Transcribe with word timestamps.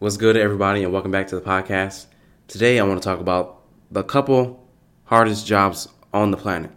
What's 0.00 0.16
good, 0.16 0.36
everybody, 0.36 0.84
and 0.84 0.92
welcome 0.92 1.10
back 1.10 1.26
to 1.26 1.34
the 1.34 1.40
podcast. 1.40 2.06
Today, 2.46 2.78
I 2.78 2.84
want 2.84 3.02
to 3.02 3.04
talk 3.04 3.18
about 3.18 3.62
the 3.90 4.04
couple 4.04 4.64
hardest 5.06 5.44
jobs 5.44 5.88
on 6.14 6.30
the 6.30 6.36
planet. 6.36 6.70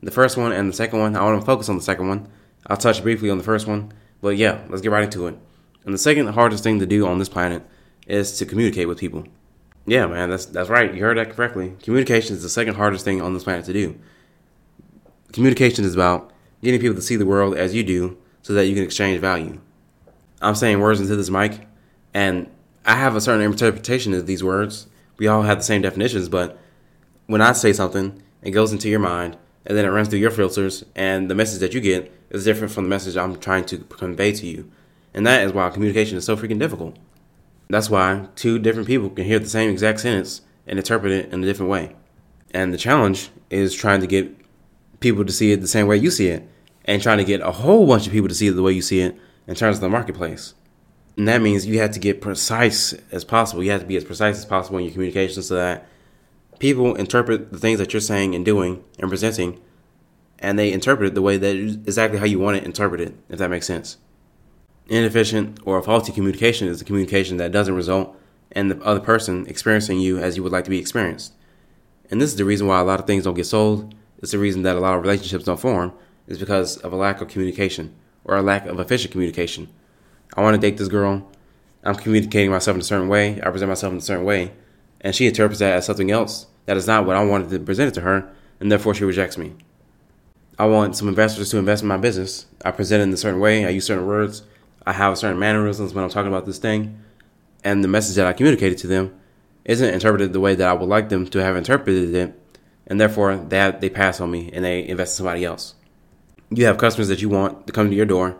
The 0.00 0.12
first 0.12 0.36
one 0.36 0.52
and 0.52 0.68
the 0.68 0.72
second 0.72 1.00
one, 1.00 1.16
I 1.16 1.24
want 1.24 1.40
to 1.40 1.44
focus 1.44 1.68
on 1.68 1.74
the 1.74 1.82
second 1.82 2.06
one. 2.06 2.28
I'll 2.68 2.76
touch 2.76 3.02
briefly 3.02 3.30
on 3.30 3.38
the 3.38 3.42
first 3.42 3.66
one, 3.66 3.92
but 4.20 4.36
yeah, 4.36 4.62
let's 4.68 4.80
get 4.80 4.92
right 4.92 5.02
into 5.02 5.26
it. 5.26 5.36
And 5.84 5.92
the 5.92 5.98
second 5.98 6.28
hardest 6.28 6.62
thing 6.62 6.78
to 6.78 6.86
do 6.86 7.04
on 7.04 7.18
this 7.18 7.28
planet 7.28 7.64
is 8.06 8.38
to 8.38 8.46
communicate 8.46 8.86
with 8.86 9.00
people. 9.00 9.26
Yeah, 9.84 10.06
man, 10.06 10.30
that's 10.30 10.46
that's 10.46 10.70
right. 10.70 10.94
You 10.94 11.00
heard 11.00 11.18
that 11.18 11.34
correctly. 11.34 11.74
Communication 11.82 12.36
is 12.36 12.44
the 12.44 12.48
second 12.48 12.76
hardest 12.76 13.04
thing 13.04 13.20
on 13.20 13.34
this 13.34 13.42
planet 13.42 13.64
to 13.64 13.72
do. 13.72 13.98
Communication 15.32 15.84
is 15.84 15.94
about 15.94 16.30
getting 16.62 16.80
people 16.80 16.94
to 16.94 17.02
see 17.02 17.16
the 17.16 17.26
world 17.26 17.56
as 17.56 17.74
you 17.74 17.82
do 17.82 18.18
so 18.42 18.52
that 18.52 18.66
you 18.66 18.76
can 18.76 18.84
exchange 18.84 19.20
value. 19.20 19.60
I'm 20.40 20.54
saying 20.54 20.78
words 20.78 21.00
into 21.00 21.16
this 21.16 21.28
mic 21.28 21.66
and 22.14 22.50
I 22.84 22.96
have 22.96 23.16
a 23.16 23.20
certain 23.20 23.44
interpretation 23.44 24.14
of 24.14 24.26
these 24.26 24.42
words. 24.42 24.86
We 25.18 25.28
all 25.28 25.42
have 25.42 25.58
the 25.58 25.64
same 25.64 25.82
definitions, 25.82 26.28
but 26.28 26.58
when 27.26 27.40
I 27.40 27.52
say 27.52 27.72
something, 27.72 28.22
it 28.42 28.50
goes 28.50 28.72
into 28.72 28.88
your 28.88 29.00
mind 29.00 29.36
and 29.64 29.78
then 29.78 29.84
it 29.84 29.90
runs 29.90 30.08
through 30.08 30.18
your 30.18 30.30
filters, 30.30 30.84
and 30.96 31.30
the 31.30 31.34
message 31.34 31.60
that 31.60 31.72
you 31.72 31.80
get 31.80 32.12
is 32.30 32.44
different 32.44 32.72
from 32.72 32.84
the 32.84 32.90
message 32.90 33.16
I'm 33.16 33.38
trying 33.38 33.64
to 33.66 33.78
convey 33.78 34.32
to 34.32 34.46
you. 34.46 34.70
And 35.14 35.26
that 35.26 35.44
is 35.44 35.52
why 35.52 35.70
communication 35.70 36.18
is 36.18 36.24
so 36.24 36.36
freaking 36.36 36.58
difficult. 36.58 36.96
That's 37.68 37.88
why 37.88 38.26
two 38.34 38.58
different 38.58 38.88
people 38.88 39.10
can 39.10 39.24
hear 39.24 39.38
the 39.38 39.48
same 39.48 39.70
exact 39.70 40.00
sentence 40.00 40.40
and 40.66 40.78
interpret 40.78 41.12
it 41.12 41.32
in 41.32 41.42
a 41.42 41.46
different 41.46 41.70
way. 41.70 41.94
And 42.52 42.74
the 42.74 42.78
challenge 42.78 43.30
is 43.50 43.74
trying 43.74 44.00
to 44.00 44.06
get 44.06 44.34
people 45.00 45.24
to 45.24 45.32
see 45.32 45.52
it 45.52 45.60
the 45.60 45.68
same 45.68 45.86
way 45.86 45.96
you 45.96 46.10
see 46.10 46.28
it, 46.28 46.48
and 46.84 47.00
trying 47.00 47.18
to 47.18 47.24
get 47.24 47.40
a 47.40 47.52
whole 47.52 47.86
bunch 47.86 48.06
of 48.06 48.12
people 48.12 48.28
to 48.28 48.34
see 48.34 48.48
it 48.48 48.52
the 48.52 48.62
way 48.62 48.72
you 48.72 48.82
see 48.82 49.00
it 49.00 49.16
in 49.46 49.54
terms 49.54 49.76
of 49.76 49.80
the 49.80 49.88
marketplace. 49.88 50.54
And 51.16 51.28
that 51.28 51.42
means 51.42 51.66
you 51.66 51.78
have 51.78 51.92
to 51.92 52.00
get 52.00 52.20
precise 52.20 52.94
as 53.10 53.24
possible. 53.24 53.62
You 53.62 53.70
have 53.72 53.82
to 53.82 53.86
be 53.86 53.96
as 53.96 54.04
precise 54.04 54.38
as 54.38 54.46
possible 54.46 54.78
in 54.78 54.84
your 54.84 54.92
communication 54.92 55.42
so 55.42 55.56
that 55.56 55.86
people 56.58 56.94
interpret 56.94 57.52
the 57.52 57.58
things 57.58 57.78
that 57.78 57.92
you're 57.92 58.00
saying 58.00 58.34
and 58.34 58.44
doing 58.44 58.82
and 58.98 59.10
presenting, 59.10 59.60
and 60.38 60.58
they 60.58 60.72
interpret 60.72 61.08
it 61.08 61.14
the 61.14 61.22
way 61.22 61.36
that 61.36 61.54
exactly 61.54 62.18
how 62.18 62.24
you 62.24 62.38
want 62.38 62.56
it 62.56 62.64
interpreted, 62.64 63.16
if 63.28 63.38
that 63.38 63.50
makes 63.50 63.66
sense. 63.66 63.98
Inefficient 64.88 65.60
or 65.64 65.82
faulty 65.82 66.12
communication 66.12 66.68
is 66.68 66.80
a 66.80 66.84
communication 66.84 67.36
that 67.36 67.52
doesn't 67.52 67.74
result 67.74 68.16
in 68.50 68.68
the 68.68 68.80
other 68.82 69.00
person 69.00 69.46
experiencing 69.46 70.00
you 70.00 70.18
as 70.18 70.36
you 70.36 70.42
would 70.42 70.52
like 70.52 70.64
to 70.64 70.70
be 70.70 70.78
experienced. 70.78 71.34
And 72.10 72.20
this 72.20 72.30
is 72.30 72.36
the 72.36 72.44
reason 72.44 72.66
why 72.66 72.80
a 72.80 72.84
lot 72.84 73.00
of 73.00 73.06
things 73.06 73.24
don't 73.24 73.34
get 73.34 73.46
sold. 73.46 73.94
It's 74.18 74.32
the 74.32 74.38
reason 74.38 74.62
that 74.62 74.76
a 74.76 74.80
lot 74.80 74.96
of 74.96 75.02
relationships 75.02 75.44
don't 75.44 75.60
form, 75.60 75.92
is 76.26 76.38
because 76.38 76.76
of 76.78 76.92
a 76.92 76.96
lack 76.96 77.20
of 77.20 77.28
communication 77.28 77.94
or 78.24 78.36
a 78.36 78.42
lack 78.42 78.66
of 78.66 78.78
efficient 78.78 79.12
communication. 79.12 79.68
I 80.34 80.42
want 80.42 80.54
to 80.54 80.60
date 80.60 80.78
this 80.78 80.88
girl. 80.88 81.28
I'm 81.84 81.94
communicating 81.94 82.50
myself 82.50 82.74
in 82.74 82.80
a 82.80 82.84
certain 82.84 83.08
way. 83.08 83.40
I 83.42 83.50
present 83.50 83.68
myself 83.68 83.92
in 83.92 83.98
a 83.98 84.02
certain 84.02 84.24
way. 84.24 84.52
And 85.00 85.14
she 85.14 85.26
interprets 85.26 85.58
that 85.58 85.72
as 85.72 85.86
something 85.86 86.10
else 86.10 86.46
that 86.66 86.76
is 86.76 86.86
not 86.86 87.06
what 87.06 87.16
I 87.16 87.24
wanted 87.24 87.50
to 87.50 87.58
present 87.58 87.88
it 87.88 87.94
to 87.94 88.02
her, 88.02 88.30
and 88.60 88.70
therefore 88.70 88.94
she 88.94 89.04
rejects 89.04 89.36
me. 89.36 89.54
I 90.58 90.66
want 90.66 90.96
some 90.96 91.08
investors 91.08 91.50
to 91.50 91.58
invest 91.58 91.82
in 91.82 91.88
my 91.88 91.96
business. 91.96 92.46
I 92.64 92.70
present 92.70 93.00
it 93.00 93.04
in 93.04 93.12
a 93.12 93.16
certain 93.16 93.40
way. 93.40 93.66
I 93.66 93.70
use 93.70 93.86
certain 93.86 94.06
words. 94.06 94.42
I 94.86 94.92
have 94.92 95.18
certain 95.18 95.38
mannerisms 95.38 95.92
when 95.92 96.04
I'm 96.04 96.10
talking 96.10 96.28
about 96.28 96.46
this 96.46 96.58
thing. 96.58 97.02
And 97.64 97.82
the 97.82 97.88
message 97.88 98.16
that 98.16 98.26
I 98.26 98.32
communicated 98.32 98.78
to 98.78 98.86
them 98.86 99.18
isn't 99.64 99.94
interpreted 99.94 100.32
the 100.32 100.40
way 100.40 100.54
that 100.54 100.68
I 100.68 100.72
would 100.72 100.88
like 100.88 101.08
them 101.08 101.26
to 101.28 101.42
have 101.42 101.56
interpreted 101.56 102.14
it. 102.14 102.38
And 102.86 103.00
therefore, 103.00 103.36
that 103.36 103.80
they 103.80 103.88
pass 103.88 104.20
on 104.20 104.30
me 104.30 104.50
and 104.52 104.64
they 104.64 104.86
invest 104.86 105.14
in 105.14 105.16
somebody 105.18 105.44
else. 105.44 105.74
You 106.50 106.66
have 106.66 106.78
customers 106.78 107.08
that 107.08 107.22
you 107.22 107.28
want 107.28 107.66
to 107.66 107.72
come 107.72 107.88
to 107.88 107.96
your 107.96 108.06
door 108.06 108.36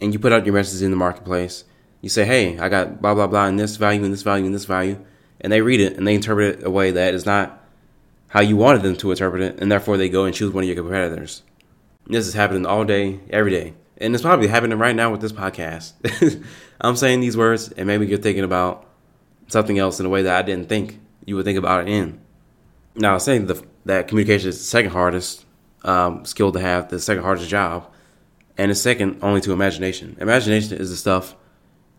and 0.00 0.12
you 0.12 0.18
put 0.18 0.32
out 0.32 0.46
your 0.46 0.54
messages 0.54 0.82
in 0.82 0.90
the 0.90 0.96
marketplace. 0.96 1.64
You 2.00 2.08
say, 2.08 2.24
hey, 2.24 2.58
I 2.58 2.68
got 2.68 3.02
blah, 3.02 3.14
blah, 3.14 3.26
blah, 3.26 3.46
in 3.46 3.56
this 3.56 3.76
value, 3.76 4.02
in 4.04 4.10
this 4.10 4.22
value, 4.22 4.46
in 4.46 4.52
this 4.52 4.64
value. 4.64 4.98
And 5.40 5.52
they 5.52 5.60
read 5.60 5.80
it 5.80 5.96
and 5.96 6.06
they 6.06 6.14
interpret 6.14 6.60
it 6.60 6.66
a 6.66 6.70
way 6.70 6.90
that 6.90 7.14
is 7.14 7.26
not 7.26 7.62
how 8.28 8.40
you 8.40 8.56
wanted 8.56 8.82
them 8.82 8.96
to 8.96 9.10
interpret 9.10 9.42
it. 9.42 9.60
And 9.60 9.70
therefore, 9.70 9.96
they 9.96 10.08
go 10.08 10.24
and 10.24 10.34
choose 10.34 10.52
one 10.52 10.64
of 10.64 10.68
your 10.68 10.76
competitors. 10.76 11.42
This 12.06 12.26
is 12.26 12.34
happening 12.34 12.66
all 12.66 12.84
day, 12.84 13.20
every 13.30 13.50
day. 13.50 13.74
And 13.98 14.14
it's 14.14 14.22
probably 14.22 14.48
happening 14.48 14.78
right 14.78 14.96
now 14.96 15.10
with 15.10 15.20
this 15.20 15.32
podcast. 15.32 15.92
I'm 16.80 16.96
saying 16.96 17.20
these 17.20 17.36
words, 17.36 17.70
and 17.72 17.86
maybe 17.86 18.06
you're 18.06 18.18
thinking 18.18 18.44
about 18.44 18.86
something 19.48 19.78
else 19.78 20.00
in 20.00 20.06
a 20.06 20.08
way 20.08 20.22
that 20.22 20.34
I 20.34 20.42
didn't 20.42 20.68
think 20.68 20.98
you 21.26 21.36
would 21.36 21.44
think 21.44 21.58
about 21.58 21.86
it 21.86 21.90
in. 21.90 22.20
Now, 22.94 23.10
I 23.10 23.14
was 23.14 23.24
saying 23.24 23.46
the, 23.46 23.62
that 23.84 24.08
communication 24.08 24.48
is 24.48 24.58
the 24.58 24.64
second 24.64 24.92
hardest 24.92 25.44
um, 25.84 26.24
skill 26.24 26.52
to 26.52 26.60
have, 26.60 26.88
the 26.88 26.98
second 26.98 27.22
hardest 27.22 27.48
job 27.48 27.90
and 28.60 28.70
it's 28.70 28.82
second 28.82 29.18
only 29.22 29.40
to 29.40 29.52
imagination. 29.52 30.18
Imagination 30.20 30.76
is 30.76 30.90
the 30.90 30.96
stuff 30.96 31.34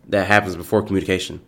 that 0.06 0.28
happens 0.28 0.54
before 0.54 0.80
communication. 0.80 1.40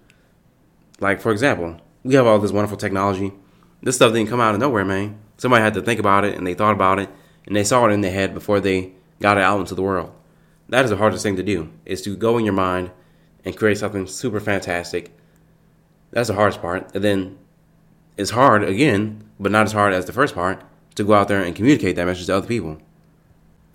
Like 0.99 1.21
for 1.21 1.31
example, 1.31 1.81
we 2.03 2.17
have 2.17 2.27
all 2.27 2.41
this 2.41 2.51
wonderful 2.51 2.77
technology. 2.77 3.33
This 3.81 3.95
stuff 3.95 4.13
didn't 4.13 4.29
come 4.29 4.41
out 4.41 4.55
of 4.55 4.61
nowhere, 4.61 4.85
man. 4.85 5.17
Somebody 5.37 5.63
had 5.63 5.75
to 5.75 5.83
think 5.83 6.01
about 6.01 6.25
it 6.25 6.37
and 6.37 6.45
they 6.45 6.55
thought 6.55 6.75
about 6.75 6.99
it 6.99 7.09
and 7.47 7.55
they 7.55 7.63
saw 7.63 7.87
it 7.87 7.93
in 7.93 8.01
their 8.01 8.11
head 8.11 8.35
before 8.35 8.59
they 8.59 8.91
got 9.21 9.39
it 9.39 9.45
out 9.45 9.61
into 9.61 9.77
the 9.77 9.83
world. 9.83 10.13
That 10.69 10.85
is 10.85 10.91
the 10.91 10.97
hardest 10.97 11.23
thing 11.23 11.37
to 11.37 11.45
do, 11.45 11.71
is 11.85 12.03
to 12.03 12.17
go 12.17 12.37
in 12.37 12.45
your 12.45 12.55
mind 12.55 12.91
and 13.45 13.57
create 13.57 13.79
something 13.79 14.09
super 14.09 14.41
fantastic. 14.41 15.17
That's 16.11 16.27
the 16.27 16.35
hardest 16.35 16.61
part. 16.61 16.93
And 16.93 17.05
then 17.05 17.39
it's 18.17 18.31
hard 18.31 18.65
again, 18.65 19.23
but 19.39 19.53
not 19.53 19.67
as 19.67 19.73
hard 19.73 19.93
as 19.93 20.07
the 20.07 20.13
first 20.13 20.35
part, 20.35 20.65
to 20.97 21.05
go 21.05 21.15
out 21.15 21.29
there 21.29 21.41
and 21.41 21.55
communicate 21.55 21.95
that 21.95 22.07
message 22.07 22.27
to 22.27 22.35
other 22.35 22.49
people. 22.49 22.79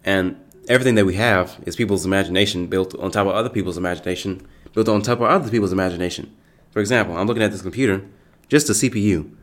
And 0.04 0.36
everything 0.70 0.96
that 0.96 1.06
we 1.06 1.16
have 1.16 1.60
is 1.66 1.76
people's 1.76 2.06
imagination 2.06 2.68
built 2.68 2.96
on 3.00 3.12
top 3.12 3.26
of 3.26 3.34
other 3.34 3.50
people's 3.50 3.78
imagination, 3.78 4.48
built 4.74 4.88
on 4.88 5.02
top 5.02 5.20
of 5.20 5.26
other 5.26 5.50
people's 5.50 5.74
imagination. 5.74 6.34
For 6.72 6.80
example, 6.80 7.18
I'm 7.18 7.26
looking 7.26 7.44
at 7.44 7.52
this 7.52 7.64
computer, 7.64 8.06
just 8.48 8.68
the 8.68 8.74
CPU. 8.74 9.36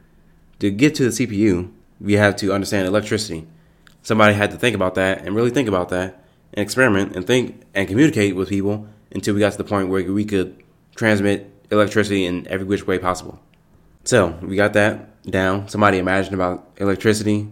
To 0.60 0.70
get 0.70 0.94
to 0.94 1.10
the 1.10 1.26
CPU, 1.26 1.70
we 2.00 2.14
have 2.14 2.36
to 2.36 2.52
understand 2.52 2.86
electricity. 2.86 3.46
Somebody 4.02 4.34
had 4.34 4.52
to 4.52 4.56
think 4.56 4.76
about 4.76 4.94
that 4.94 5.22
and 5.22 5.34
really 5.34 5.50
think 5.50 5.68
about 5.68 5.88
that 5.88 6.24
and 6.54 6.62
experiment 6.62 7.16
and 7.16 7.26
think 7.26 7.62
and 7.74 7.88
communicate 7.88 8.36
with 8.36 8.48
people 8.48 8.86
until 9.10 9.34
we 9.34 9.40
got 9.40 9.52
to 9.52 9.58
the 9.58 9.64
point 9.64 9.88
where 9.88 10.12
we 10.12 10.24
could 10.24 10.62
transmit 10.94 11.50
electricity 11.72 12.24
in 12.24 12.46
every 12.46 12.64
which 12.64 12.86
way 12.86 12.98
possible. 12.98 13.40
So 14.04 14.38
we 14.42 14.54
got 14.54 14.74
that 14.74 15.24
down. 15.28 15.68
Somebody 15.68 15.98
imagined 15.98 16.34
about 16.34 16.70
electricity. 16.76 17.48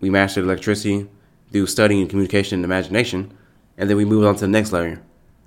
We 0.00 0.10
mastered 0.10 0.44
electricity 0.44 1.08
through 1.56 1.66
studying 1.66 2.06
communication 2.06 2.56
and 2.56 2.64
imagination, 2.66 3.32
and 3.78 3.88
then 3.88 3.96
we 3.96 4.04
move 4.04 4.26
on 4.26 4.34
to 4.34 4.42
the 4.42 4.48
next 4.48 4.72
layer, 4.72 5.02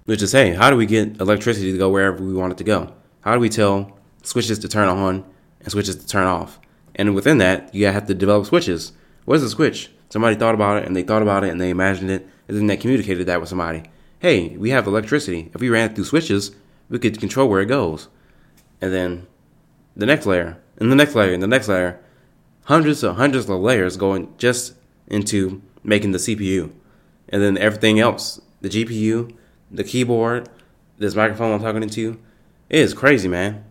which 0.06 0.24
is 0.24 0.32
hey, 0.32 0.56
how 0.56 0.72
do 0.72 0.76
we 0.76 0.88
get 0.88 1.22
electricity 1.22 1.72
to 1.72 1.78
go 1.78 1.88
wherever 1.88 2.24
we 2.24 2.34
want 2.34 2.52
it 2.52 2.58
to 2.58 2.64
go? 2.64 2.92
How 3.22 3.36
do 3.36 3.40
we 3.40 3.48
tell 3.48 3.96
switches 4.24 4.58
to 4.60 4.68
turn 4.68 4.88
on 4.88 5.24
and 5.60 5.72
switches 5.72 5.98
to 5.98 6.08
turn 6.08 6.26
off? 6.26 6.60
And 6.96 7.14
within 7.14 7.38
that, 7.38 7.76
you 7.76 7.86
have 7.86 8.08
to 8.08 8.16
develop 8.16 8.48
switches. 8.48 8.94
What 9.26 9.36
is 9.36 9.44
a 9.44 9.52
switch? 9.52 9.92
Somebody 10.10 10.36
thought 10.36 10.56
about 10.56 10.82
it 10.82 10.88
and 10.88 10.96
they 10.96 11.04
thought 11.04 11.22
about 11.22 11.44
it 11.44 11.52
and 11.52 11.62
they 11.62 11.70
imagined 11.70 12.10
it, 12.10 12.28
and 12.48 12.58
then 12.58 12.66
they 12.66 12.76
communicated 12.76 13.28
that 13.28 13.40
with 13.40 13.50
somebody. 13.50 13.84
Hey, 14.18 14.58
we 14.58 14.72
have 14.72 14.88
electricity. 14.88 15.52
If 15.54 15.62
we 15.62 15.70
ran 15.70 15.92
it 15.92 15.96
through 15.96 16.06
switches, 16.06 16.56
we 16.90 16.98
could 16.98 17.20
control 17.20 17.48
where 17.48 17.62
it 17.62 17.68
goes. 17.68 18.08
And 18.82 18.92
then 18.92 19.28
the 19.96 20.08
next 20.08 20.26
layer, 20.26 20.58
and 20.80 20.92
the 20.92 20.96
next 20.96 21.14
layer, 21.14 21.34
and 21.34 21.44
the 21.44 21.48
next 21.48 21.68
layer, 21.68 22.00
hundreds 22.64 23.04
of 23.04 23.18
hundreds 23.18 23.48
of 23.48 23.60
layers 23.60 23.96
going 23.96 24.34
just 24.40 24.74
into 25.10 25.62
making 25.84 26.12
the 26.12 26.18
CPU. 26.18 26.72
And 27.30 27.42
then 27.42 27.58
everything 27.58 28.00
else, 28.00 28.42
the 28.62 28.70
GPU, 28.70 29.36
the 29.72 29.84
keyboard, 29.84 30.50
this 30.98 31.16
microphone 31.16 31.54
I'm 31.54 31.62
talking 31.62 31.84
into, 31.84 32.20
it 32.70 32.80
is 32.80 32.94
crazy, 32.94 33.28
man. 33.28 33.64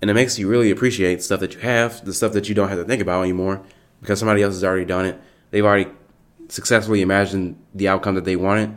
And 0.00 0.10
it 0.10 0.14
makes 0.14 0.38
you 0.38 0.48
really 0.48 0.70
appreciate 0.70 1.22
stuff 1.22 1.40
that 1.40 1.54
you 1.54 1.60
have, 1.60 2.04
the 2.04 2.12
stuff 2.12 2.32
that 2.32 2.48
you 2.48 2.54
don't 2.54 2.68
have 2.68 2.78
to 2.78 2.84
think 2.84 3.00
about 3.00 3.22
anymore 3.22 3.62
because 4.00 4.18
somebody 4.18 4.42
else 4.42 4.54
has 4.54 4.64
already 4.64 4.84
done 4.84 5.06
it. 5.06 5.20
They've 5.50 5.64
already 5.64 5.90
successfully 6.48 7.00
imagined 7.00 7.56
the 7.74 7.88
outcome 7.88 8.14
that 8.16 8.24
they 8.24 8.36
wanted. 8.36 8.74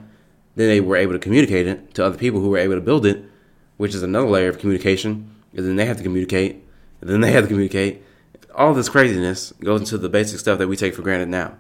Then 0.55 0.69
they 0.69 0.79
were 0.79 0.95
able 0.95 1.13
to 1.13 1.19
communicate 1.19 1.67
it 1.67 1.93
to 1.95 2.05
other 2.05 2.17
people 2.17 2.39
who 2.39 2.49
were 2.49 2.57
able 2.57 2.75
to 2.75 2.81
build 2.81 3.05
it, 3.05 3.25
which 3.77 3.93
is 3.93 4.03
another 4.03 4.27
layer 4.27 4.49
of 4.49 4.57
communication. 4.57 5.35
And 5.53 5.65
then 5.65 5.75
they 5.75 5.85
have 5.85 5.97
to 5.97 6.03
communicate. 6.03 6.63
And 7.01 7.09
then 7.09 7.21
they 7.21 7.31
have 7.31 7.43
to 7.43 7.49
communicate. 7.49 8.03
All 8.55 8.73
this 8.73 8.89
craziness 8.89 9.51
goes 9.63 9.81
into 9.81 9.97
the 9.97 10.09
basic 10.09 10.39
stuff 10.39 10.57
that 10.59 10.67
we 10.67 10.77
take 10.77 10.95
for 10.95 11.01
granted 11.01 11.29
now. 11.29 11.57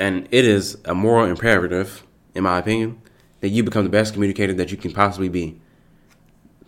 And 0.00 0.26
it 0.30 0.46
is 0.46 0.78
a 0.86 0.94
moral 0.94 1.26
imperative, 1.26 2.06
in 2.34 2.44
my 2.44 2.58
opinion, 2.58 3.02
that 3.40 3.50
you 3.50 3.62
become 3.62 3.84
the 3.84 3.90
best 3.90 4.14
communicator 4.14 4.54
that 4.54 4.70
you 4.70 4.78
can 4.78 4.92
possibly 4.92 5.28
be. 5.28 5.60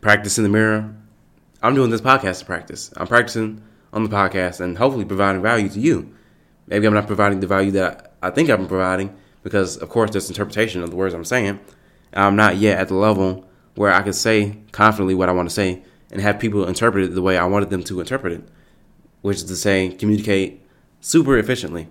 Practice 0.03 0.37
in 0.37 0.45
the 0.45 0.51
mirror. 0.51 0.95
I'm 1.63 1.75
doing 1.75 1.89
this 1.89 2.03
podcast 2.03 2.41
to 2.41 2.45
practice. 2.45 2.93
I'm 2.95 3.07
practicing 3.07 3.63
on 3.91 4.05
the 4.05 4.11
podcast 4.11 4.61
and 4.61 4.77
hopefully 4.77 5.07
providing 5.07 5.41
value 5.41 5.71
to 5.71 5.81
you. 5.81 6.15
Maybe 6.67 6.87
I'm 6.87 6.93
not 6.93 7.07
providing 7.07 7.41
the 7.41 7.47
value 7.47 7.71
that 7.71 8.13
I 8.23 8.29
think 8.29 8.51
I'm 8.51 8.69
providing 8.69 9.17
because, 9.43 9.79
of 9.79 9.89
course, 9.89 10.11
there's 10.11 10.29
interpretation 10.29 10.83
of 10.83 10.91
the 10.91 10.97
words 10.97 11.15
I'm 11.15 11.25
saying. 11.25 11.59
I'm 12.13 12.37
not 12.37 12.57
yet 12.57 12.79
at 12.79 12.89
the 12.89 12.97
level 12.97 13.49
where 13.77 13.95
I 13.95 14.03
can 14.03 14.13
say 14.13 14.59
confidently 14.73 15.15
what 15.15 15.31
I 15.31 15.33
want 15.33 15.49
to 15.49 15.55
say 15.55 15.83
and 16.11 16.21
have 16.21 16.39
people 16.39 16.69
interpret 16.69 17.05
it 17.05 17.15
the 17.15 17.23
way 17.23 17.39
I 17.39 17.47
wanted 17.47 17.71
them 17.71 17.83
to 17.85 18.01
interpret 18.01 18.35
it, 18.35 18.45
which 19.23 19.39
is 19.39 19.45
to 19.45 19.57
say, 19.57 19.89
communicate 19.89 20.61
super 21.01 21.39
efficiently. 21.39 21.89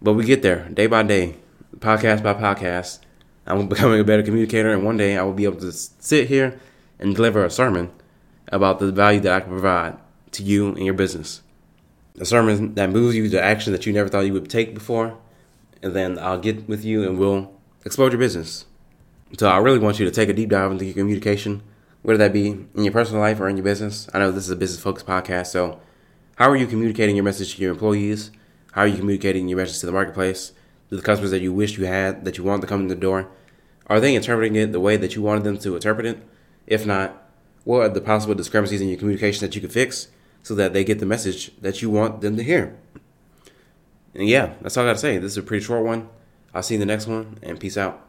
But 0.00 0.12
we 0.12 0.24
get 0.24 0.42
there 0.42 0.68
day 0.68 0.86
by 0.86 1.02
day, 1.02 1.36
podcast 1.78 2.22
by 2.22 2.34
podcast. 2.34 3.00
I'm 3.46 3.66
becoming 3.66 3.98
a 3.98 4.04
better 4.04 4.22
communicator, 4.22 4.70
and 4.70 4.84
one 4.84 4.96
day 4.96 5.16
I 5.16 5.22
will 5.24 5.32
be 5.32 5.44
able 5.44 5.58
to 5.60 5.72
sit 5.72 6.28
here 6.28 6.60
and 7.00 7.16
deliver 7.16 7.44
a 7.44 7.50
sermon 7.50 7.90
about 8.48 8.78
the 8.78 8.92
value 8.92 9.18
that 9.20 9.32
I 9.32 9.40
can 9.40 9.50
provide 9.50 9.96
to 10.32 10.44
you 10.44 10.68
and 10.68 10.84
your 10.84 10.94
business. 10.94 11.42
A 12.20 12.24
sermon 12.24 12.74
that 12.74 12.90
moves 12.90 13.16
you 13.16 13.28
to 13.28 13.42
action 13.42 13.72
that 13.72 13.86
you 13.86 13.92
never 13.92 14.08
thought 14.08 14.26
you 14.26 14.32
would 14.34 14.48
take 14.48 14.72
before, 14.72 15.18
and 15.82 15.94
then 15.96 16.16
I'll 16.18 16.38
get 16.38 16.68
with 16.68 16.84
you 16.84 17.02
and 17.02 17.18
we'll 17.18 17.52
explode 17.84 18.12
your 18.12 18.20
business. 18.20 18.66
So 19.36 19.48
I 19.48 19.58
really 19.58 19.78
want 19.80 19.98
you 19.98 20.04
to 20.04 20.12
take 20.12 20.28
a 20.28 20.32
deep 20.32 20.50
dive 20.50 20.70
into 20.70 20.84
your 20.84 20.94
communication, 20.94 21.62
whether 22.02 22.18
that 22.18 22.32
be 22.32 22.48
in 22.48 22.84
your 22.84 22.92
personal 22.92 23.20
life 23.20 23.40
or 23.40 23.48
in 23.48 23.56
your 23.56 23.64
business. 23.64 24.08
I 24.14 24.20
know 24.20 24.30
this 24.30 24.44
is 24.44 24.50
a 24.50 24.56
business 24.56 24.80
focused 24.80 25.06
podcast, 25.06 25.48
so 25.48 25.80
how 26.36 26.48
are 26.48 26.56
you 26.56 26.68
communicating 26.68 27.16
your 27.16 27.24
message 27.24 27.56
to 27.56 27.62
your 27.62 27.72
employees? 27.72 28.30
How 28.72 28.82
are 28.82 28.86
you 28.86 28.96
communicating 28.96 29.48
your 29.48 29.58
message 29.58 29.80
to 29.80 29.86
the 29.86 29.92
marketplace? 29.92 30.52
To 30.90 30.96
the 30.96 31.02
customers 31.02 31.30
that 31.30 31.42
you 31.42 31.52
wish 31.52 31.78
you 31.78 31.86
had, 31.86 32.24
that 32.24 32.38
you 32.38 32.44
want 32.44 32.62
to 32.62 32.68
come 32.68 32.80
in 32.82 32.88
the 32.88 32.94
door? 32.94 33.30
Are 33.86 34.00
they 34.00 34.14
interpreting 34.14 34.56
it 34.56 34.72
the 34.72 34.80
way 34.80 34.96
that 34.96 35.14
you 35.14 35.22
wanted 35.22 35.44
them 35.44 35.58
to 35.58 35.74
interpret 35.74 36.06
it? 36.06 36.22
If 36.66 36.86
not, 36.86 37.30
what 37.64 37.82
are 37.82 37.88
the 37.88 38.00
possible 38.00 38.34
discrepancies 38.34 38.80
in 38.80 38.88
your 38.88 38.98
communication 38.98 39.46
that 39.46 39.54
you 39.54 39.60
could 39.60 39.72
fix 39.72 40.08
so 40.42 40.54
that 40.54 40.72
they 40.72 40.84
get 40.84 40.98
the 40.98 41.06
message 41.06 41.50
that 41.60 41.82
you 41.82 41.90
want 41.90 42.20
them 42.20 42.36
to 42.36 42.42
hear? 42.42 42.78
And 44.14 44.28
yeah, 44.28 44.54
that's 44.60 44.76
all 44.76 44.84
I 44.84 44.88
got 44.88 44.94
to 44.94 44.98
say. 44.98 45.18
This 45.18 45.32
is 45.32 45.38
a 45.38 45.42
pretty 45.42 45.64
short 45.64 45.84
one. 45.84 46.08
I'll 46.54 46.62
see 46.62 46.74
you 46.74 46.80
in 46.80 46.86
the 46.86 46.92
next 46.92 47.06
one, 47.06 47.38
and 47.42 47.60
peace 47.60 47.76
out. 47.76 48.07